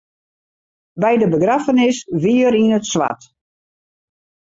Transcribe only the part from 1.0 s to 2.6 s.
By de begraffenis wie er